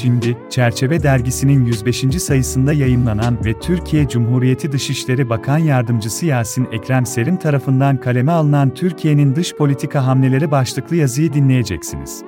[0.00, 2.22] Şimdi, Çerçeve Dergisi'nin 105.
[2.22, 9.36] sayısında yayımlanan ve Türkiye Cumhuriyeti Dışişleri Bakan Yardımcısı Yasin Ekrem Serim tarafından kaleme alınan Türkiye'nin
[9.36, 12.22] dış politika hamleleri başlıklı yazıyı dinleyeceksiniz.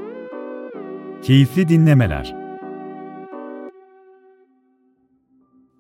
[1.23, 2.35] Keyifli dinlemeler.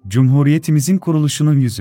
[0.09, 1.81] Cumhuriyetimizin kuruluşunun 100.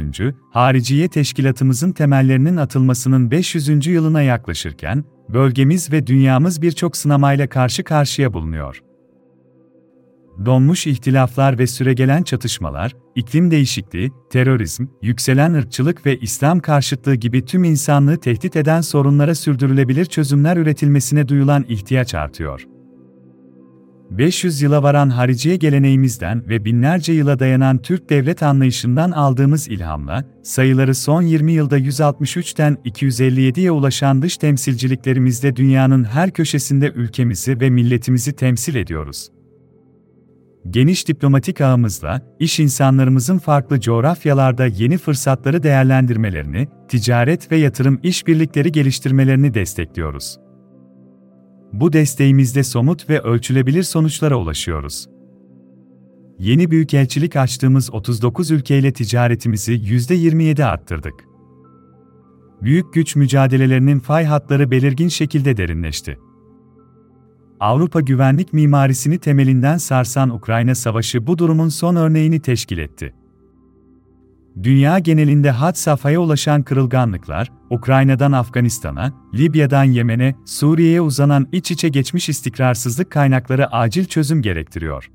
[0.51, 3.87] Hariciye Teşkilatımızın temellerinin atılmasının 500.
[3.87, 8.90] yılına yaklaşırken, bölgemiz ve dünyamız birçok sınamayla karşı karşıya bulunuyor.
[10.45, 17.64] Donmuş ihtilaflar ve süregelen çatışmalar, iklim değişikliği, terörizm, yükselen ırkçılık ve İslam karşıtlığı gibi tüm
[17.64, 22.67] insanlığı tehdit eden sorunlara sürdürülebilir çözümler üretilmesine duyulan ihtiyaç artıyor.
[24.12, 30.95] 500 yıla varan hariciye geleneğimizden ve binlerce yıla dayanan Türk devlet anlayışından aldığımız ilhamla, sayıları
[30.95, 38.76] son 20 yılda 163'ten 257'ye ulaşan dış temsilciliklerimizde dünyanın her köşesinde ülkemizi ve milletimizi temsil
[38.76, 39.30] ediyoruz.
[40.70, 49.53] Geniş diplomatik ağımızla, iş insanlarımızın farklı coğrafyalarda yeni fırsatları değerlendirmelerini, ticaret ve yatırım işbirlikleri geliştirmelerini
[49.53, 50.38] destekliyoruz.
[51.73, 55.08] Bu desteğimizde somut ve ölçülebilir sonuçlara ulaşıyoruz.
[56.39, 61.14] Yeni büyükelçilik açtığımız 39 ülkeyle ticaretimizi %27 arttırdık.
[62.61, 66.17] Büyük güç mücadelelerinin fay hatları belirgin şekilde derinleşti.
[67.62, 73.14] Avrupa güvenlik mimarisini temelinden sarsan Ukrayna Savaşı bu durumun son örneğini teşkil etti.
[74.64, 82.30] Dünya genelinde had safhaya ulaşan kırılganlıklar, Ukrayna'dan Afganistan'a, Libya'dan Yemen'e, Suriye'ye uzanan iç içe geçmiş
[82.30, 85.12] istikrarsızlık kaynakları acil çözüm gerektiriyor.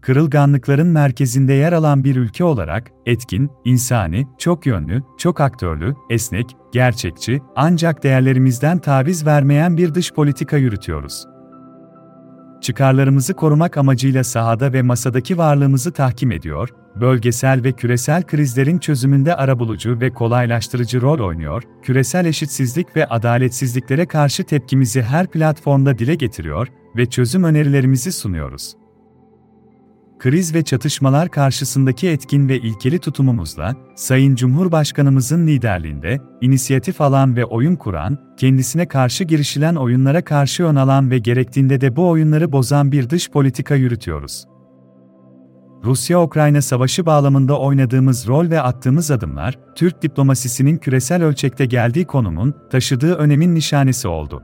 [0.00, 7.40] Kırılganlıkların merkezinde yer alan bir ülke olarak, etkin, insani, çok yönlü, çok aktörlü, esnek, gerçekçi,
[7.56, 11.24] ancak değerlerimizden taviz vermeyen bir dış politika yürütüyoruz.
[12.60, 16.68] Çıkarlarımızı korumak amacıyla sahada ve masadaki varlığımızı tahkim ediyor,
[17.00, 24.44] bölgesel ve küresel krizlerin çözümünde arabulucu ve kolaylaştırıcı rol oynuyor, küresel eşitsizlik ve adaletsizliklere karşı
[24.44, 28.77] tepkimizi her platformda dile getiriyor ve çözüm önerilerimizi sunuyoruz.
[30.18, 37.76] Kriz ve çatışmalar karşısındaki etkin ve ilkeli tutumumuzla, Sayın Cumhurbaşkanımızın liderliğinde, inisiyatif alan ve oyun
[37.76, 43.10] kuran, kendisine karşı girişilen oyunlara karşı ön alan ve gerektiğinde de bu oyunları bozan bir
[43.10, 44.44] dış politika yürütüyoruz.
[45.84, 53.14] Rusya-Ukrayna savaşı bağlamında oynadığımız rol ve attığımız adımlar, Türk diplomasisinin küresel ölçekte geldiği konumun, taşıdığı
[53.14, 54.42] önemin nişanesi oldu.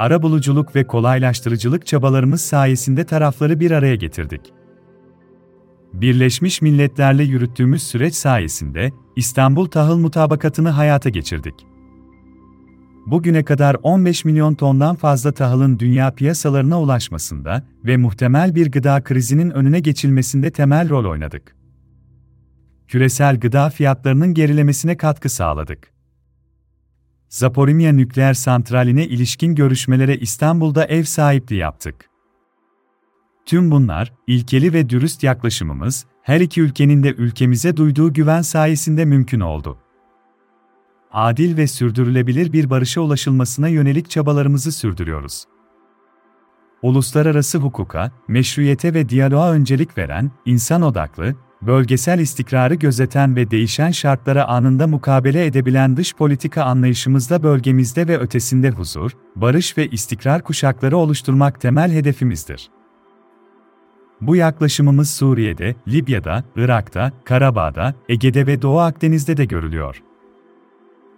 [0.00, 4.40] Arabuluculuk ve kolaylaştırıcılık çabalarımız sayesinde tarafları bir araya getirdik.
[5.92, 11.54] Birleşmiş Milletler'le yürüttüğümüz süreç sayesinde İstanbul Tahıl Mutabakatı'nı hayata geçirdik.
[13.06, 19.50] Bugüne kadar 15 milyon tondan fazla tahılın dünya piyasalarına ulaşmasında ve muhtemel bir gıda krizinin
[19.50, 21.56] önüne geçilmesinde temel rol oynadık.
[22.88, 25.99] Küresel gıda fiyatlarının gerilemesine katkı sağladık.
[27.30, 32.10] Zaporimya nükleer santraline ilişkin görüşmelere İstanbul'da ev sahipliği yaptık.
[33.46, 39.40] Tüm bunlar, ilkeli ve dürüst yaklaşımımız, her iki ülkenin de ülkemize duyduğu güven sayesinde mümkün
[39.40, 39.78] oldu
[41.12, 45.44] adil ve sürdürülebilir bir barışa ulaşılmasına yönelik çabalarımızı sürdürüyoruz.
[46.82, 54.44] Uluslararası hukuka, meşruiyete ve diyaloğa öncelik veren, insan odaklı, bölgesel istikrarı gözeten ve değişen şartlara
[54.44, 61.60] anında mukabele edebilen dış politika anlayışımızda bölgemizde ve ötesinde huzur, barış ve istikrar kuşakları oluşturmak
[61.60, 62.70] temel hedefimizdir.
[64.20, 70.02] Bu yaklaşımımız Suriye'de, Libya'da, Irak'ta, Karabağ'da, Ege'de ve Doğu Akdeniz'de de görülüyor.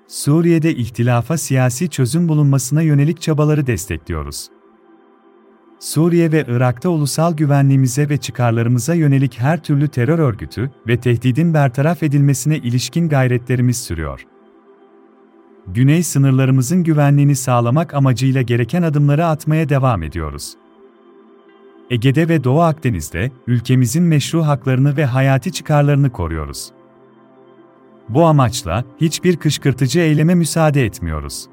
[0.07, 4.49] Suriye'de ihtilafa siyasi çözüm bulunmasına yönelik çabaları destekliyoruz.
[5.83, 12.03] Suriye ve Irak'ta ulusal güvenliğimize ve çıkarlarımıza yönelik her türlü terör örgütü ve tehdidin bertaraf
[12.03, 14.27] edilmesine ilişkin gayretlerimiz sürüyor.
[15.67, 20.55] Güney sınırlarımızın güvenliğini sağlamak amacıyla gereken adımları atmaya devam ediyoruz.
[21.91, 26.71] Ege'de ve Doğu Akdeniz'de ülkemizin meşru haklarını ve hayati çıkarlarını koruyoruz.
[28.09, 31.52] Bu amaçla hiçbir kışkırtıcı eyleme müsaade etmiyoruz.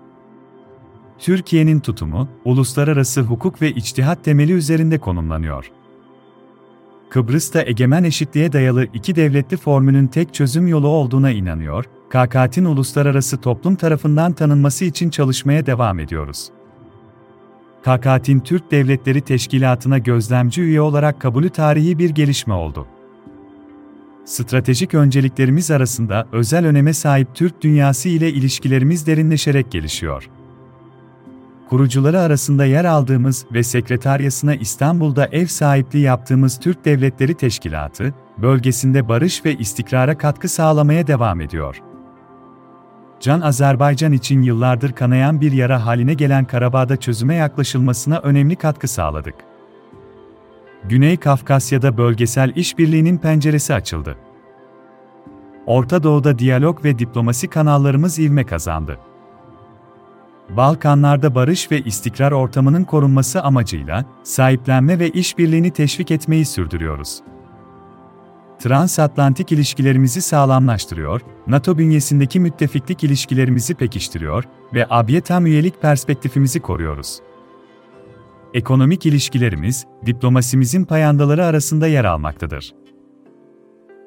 [1.19, 5.71] Türkiye'nin tutumu, uluslararası hukuk ve içtihat temeli üzerinde konumlanıyor.
[7.09, 13.75] Kıbrıs'ta egemen eşitliğe dayalı iki devletli formülün tek çözüm yolu olduğuna inanıyor, KKT'nin uluslararası toplum
[13.75, 16.49] tarafından tanınması için çalışmaya devam ediyoruz.
[17.81, 22.87] KKT'nin Türk Devletleri Teşkilatı'na gözlemci üye olarak kabulü tarihi bir gelişme oldu
[24.29, 30.29] stratejik önceliklerimiz arasında özel öneme sahip Türk dünyası ile ilişkilerimiz derinleşerek gelişiyor.
[31.69, 39.45] Kurucuları arasında yer aldığımız ve sekreteryasına İstanbul'da ev sahipliği yaptığımız Türk Devletleri Teşkilatı, bölgesinde barış
[39.45, 41.81] ve istikrara katkı sağlamaya devam ediyor.
[43.19, 49.35] Can Azerbaycan için yıllardır kanayan bir yara haline gelen Karabağ'da çözüme yaklaşılmasına önemli katkı sağladık.
[50.83, 54.15] Güney Kafkasya'da bölgesel işbirliğinin penceresi açıldı.
[55.65, 58.99] Orta Doğu'da diyalog ve diplomasi kanallarımız ivme kazandı.
[60.57, 67.21] Balkanlarda barış ve istikrar ortamının korunması amacıyla sahiplenme ve işbirliğini teşvik etmeyi sürdürüyoruz.
[68.59, 74.43] Transatlantik ilişkilerimizi sağlamlaştırıyor, NATO bünyesindeki müttefiklik ilişkilerimizi pekiştiriyor
[74.73, 77.19] ve AB'ye tam üyelik perspektifimizi koruyoruz.
[78.53, 82.73] Ekonomik ilişkilerimiz, diplomasimizin payandaları arasında yer almaktadır.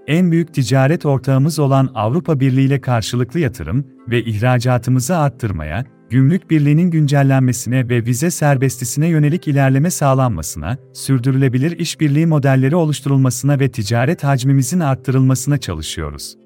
[0.06, 6.90] En büyük ticaret ortağımız olan Avrupa Birliği ile karşılıklı yatırım ve ihracatımızı arttırmaya, gümrük birliğinin
[6.90, 15.58] güncellenmesine ve vize serbestisine yönelik ilerleme sağlanmasına, sürdürülebilir işbirliği modelleri oluşturulmasına ve ticaret hacmimizin arttırılmasına
[15.58, 16.36] çalışıyoruz.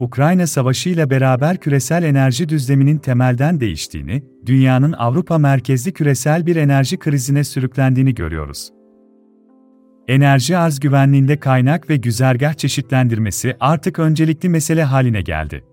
[0.00, 6.98] Ukrayna Savaşı ile beraber küresel enerji düzleminin temelden değiştiğini, dünyanın Avrupa merkezli küresel bir enerji
[6.98, 8.70] krizine sürüklendiğini görüyoruz.
[10.08, 15.64] Enerji arz güvenliğinde kaynak ve güzergah çeşitlendirmesi artık öncelikli mesele haline geldi.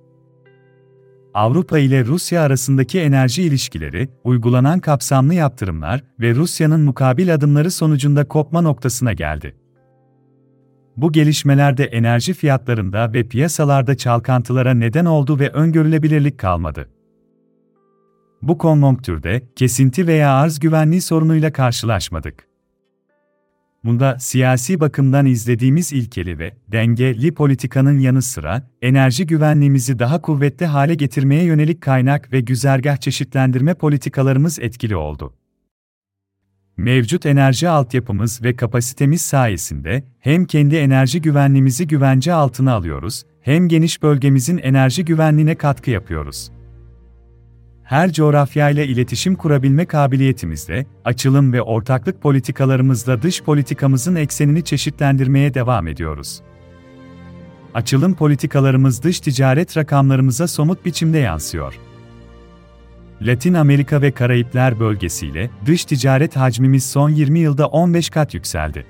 [1.40, 8.62] Avrupa ile Rusya arasındaki enerji ilişkileri, uygulanan kapsamlı yaptırımlar ve Rusya'nın mukabil adımları sonucunda kopma
[8.62, 9.56] noktasına geldi.
[10.98, 16.90] Bu gelişmeler de enerji fiyatlarında ve piyasalarda çalkantılara neden oldu ve öngörülebilirlik kalmadı.
[18.42, 22.49] Bu konjonktürde kesinti veya arz güvenliği sorunuyla karşılaşmadık.
[23.84, 30.96] Bunda siyasi bakımdan izlediğimiz ilkeli ve dengeli politikanın yanı sıra enerji güvenliğimizi daha kuvvetli hale
[30.96, 35.34] getirmeye yönelik kaynak ve güzergah çeşitlendirme politikalarımız etkili oldu.
[36.78, 44.04] Mevcut enerji altyapımız ve kapasitemiz sayesinde hem kendi enerji güvenliğimizi güvence altına alıyoruz, hem geniş
[44.04, 46.52] bölgemizin enerji güvenliğine katkı yapıyoruz
[47.90, 56.42] her coğrafyayla iletişim kurabilme kabiliyetimizle, açılım ve ortaklık politikalarımızla dış politikamızın eksenini çeşitlendirmeye devam ediyoruz.
[57.74, 61.80] Açılım politikalarımız dış ticaret rakamlarımıza somut biçimde yansıyor.
[63.22, 68.86] Latin Amerika ve Karayipler bölgesiyle dış ticaret hacmimiz son 20 yılda 15 kat yükseldi.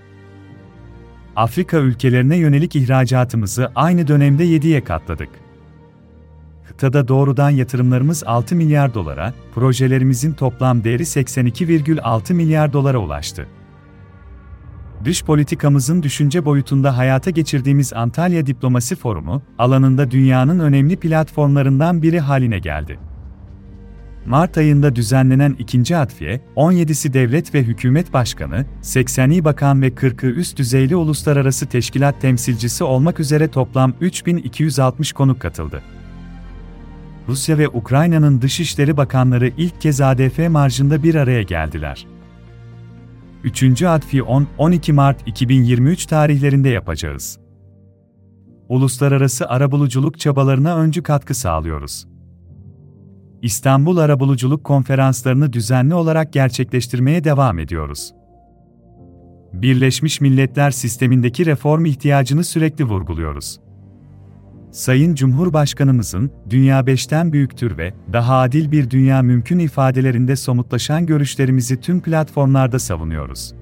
[1.36, 5.30] Afrika ülkelerine yönelik ihracatımızı aynı dönemde 7'ye katladık
[6.70, 13.48] kıtada doğrudan yatırımlarımız 6 milyar dolara, projelerimizin toplam değeri 82,6 milyar dolara ulaştı.
[15.06, 22.60] Dış politikamızın düşünce boyutunda hayata geçirdiğimiz Antalya Diplomasi Forumu, alanında dünyanın önemli platformlarından biri haline
[22.60, 23.00] geldi.
[24.26, 30.58] Mart ayında düzenlenen ikinci atfiye, 17'si devlet ve hükümet başkanı, 80'i bakan ve 40'ı üst
[30.58, 35.82] düzeyli uluslararası teşkilat temsilcisi olmak üzere toplam 3260 konuk katıldı.
[37.30, 42.08] Rusya ve Ukrayna'nın Dışişleri Bakanları ilk kez ADF marjında bir araya geldiler.
[43.44, 47.40] Üçüncü Adfi 10-12 Mart 2023 tarihlerinde yapacağız.
[48.70, 52.08] Uluslararası arabuluculuk çabalarına öncü katkı sağlıyoruz.
[53.42, 58.14] İstanbul Arabuluculuk konferanslarını düzenli olarak gerçekleştirmeye devam ediyoruz.
[59.54, 63.60] Birleşmiş Milletler sistemindeki reform ihtiyacını sürekli vurguluyoruz.
[64.72, 72.02] Sayın Cumhurbaşkanımızın dünya beşten büyüktür ve daha adil bir dünya mümkün ifadelerinde somutlaşan görüşlerimizi tüm
[72.02, 73.54] platformlarda savunuyoruz.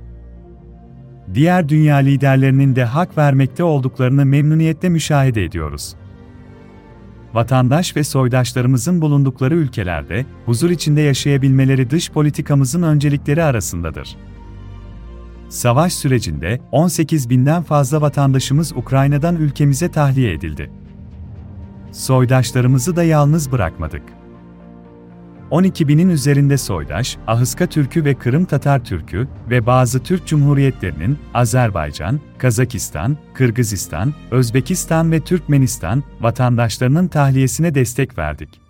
[1.34, 5.96] Diğer dünya liderlerinin de hak vermekte olduklarını memnuniyetle müşahede ediyoruz.
[7.34, 14.18] Vatandaş ve soydaşlarımızın bulundukları ülkelerde huzur içinde yaşayabilmeleri dış politikamızın öncelikleri arasındadır.
[15.50, 20.72] Savaş sürecinde 18 binden fazla vatandaşımız Ukrayna'dan ülkemize tahliye edildi.
[21.92, 24.04] Soydaşlarımızı da yalnız bırakmadık.
[25.52, 32.20] 12 binin üzerinde soydaş, Ahıska Türk'ü ve Kırım Tatar Türk'ü ve bazı Türk Cumhuriyetlerinin Azerbaycan,
[32.38, 38.62] Kazakistan, Kırgızistan, Özbekistan ve Türkmenistan vatandaşlarının tahliyesine destek verdik.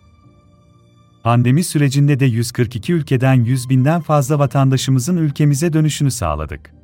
[1.23, 6.76] Pandemi sürecinde de 142 ülkeden 100 binden fazla vatandaşımızın ülkemize dönüşünü sağladık.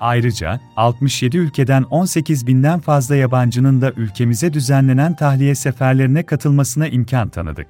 [0.00, 7.66] Ayrıca 67 ülkeden 18 binden fazla yabancının da ülkemize düzenlenen tahliye seferlerine katılmasına imkan tanıdık.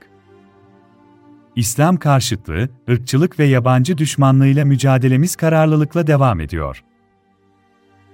[1.56, 6.84] İslam karşıtlığı, ırkçılık ve yabancı düşmanlığıyla mücadelemiz kararlılıkla devam ediyor.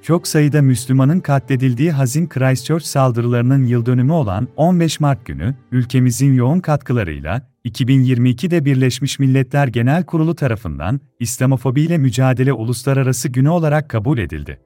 [0.05, 7.51] Çok sayıda Müslümanın katledildiği hazin Christchurch saldırılarının yıldönümü olan 15 Mart günü, ülkemizin yoğun katkılarıyla,
[7.65, 14.61] 2022'de Birleşmiş Milletler Genel Kurulu tarafından İslamofobiyle Mücadele Uluslararası Günü olarak kabul edildi.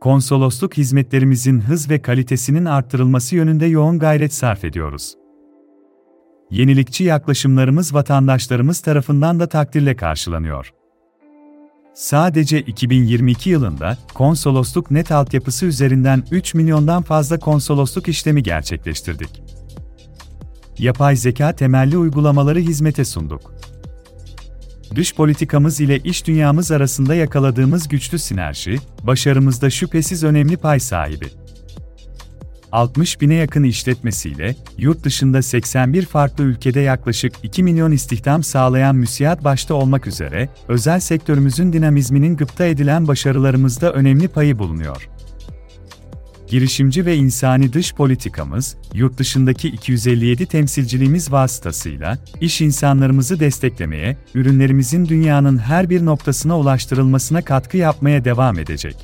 [0.00, 5.14] Konsolosluk hizmetlerimizin hız ve kalitesinin arttırılması yönünde yoğun gayret sarf ediyoruz.
[6.50, 10.75] Yenilikçi yaklaşımlarımız vatandaşlarımız tarafından da takdirle karşılanıyor.
[11.96, 19.42] Sadece 2022 yılında konsolosluk net altyapısı üzerinden 3 milyondan fazla konsolosluk işlemi gerçekleştirdik.
[20.78, 23.54] Yapay zeka temelli uygulamaları hizmete sunduk.
[24.94, 31.26] Dış politikamız ile iş dünyamız arasında yakaladığımız güçlü sinerji, başarımızda şüphesiz önemli pay sahibi.
[32.72, 39.44] 60 bine yakın işletmesiyle, yurt dışında 81 farklı ülkede yaklaşık 2 milyon istihdam sağlayan müsiyat
[39.44, 45.08] başta olmak üzere, özel sektörümüzün dinamizminin gıpta edilen başarılarımızda önemli payı bulunuyor.
[46.48, 55.58] Girişimci ve insani dış politikamız, yurt dışındaki 257 temsilciliğimiz vasıtasıyla, iş insanlarımızı desteklemeye, ürünlerimizin dünyanın
[55.58, 58.96] her bir noktasına ulaştırılmasına katkı yapmaya devam edecek.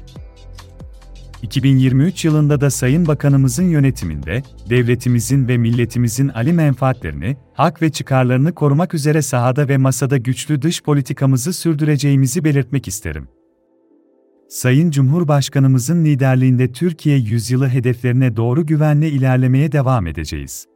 [1.42, 8.94] 2023 yılında da Sayın Bakanımızın yönetiminde, devletimizin ve milletimizin ali menfaatlerini, hak ve çıkarlarını korumak
[8.94, 13.28] üzere sahada ve masada güçlü dış politikamızı sürdüreceğimizi belirtmek isterim.
[14.48, 20.71] Sayın Cumhurbaşkanımızın liderliğinde Türkiye yüzyılı hedeflerine doğru güvenle ilerlemeye devam edeceğiz.